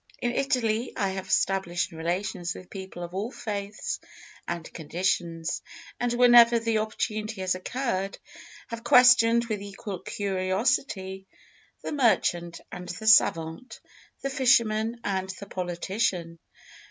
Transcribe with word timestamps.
In 0.19 0.31
Italy, 0.31 0.93
I 0.97 1.09
have 1.09 1.27
established 1.27 1.91
relations 1.91 2.55
with 2.55 2.71
people 2.71 3.03
of 3.03 3.13
all 3.13 3.31
faiths 3.31 3.99
and 4.47 4.73
conditions, 4.73 5.61
and 5.99 6.11
whenever 6.13 6.57
the 6.57 6.79
opportunity 6.79 7.41
has 7.41 7.53
occurred, 7.53 8.17
have 8.69 8.83
questioned 8.83 9.45
with 9.45 9.61
equal 9.61 9.99
curiosity 9.99 11.27
the 11.83 11.91
merchant 11.91 12.61
and 12.71 12.89
the 12.89 13.05
savant, 13.05 13.79
the 14.23 14.31
fisherman 14.31 14.99
and 15.03 15.29
the 15.39 15.45
politician. 15.45 16.39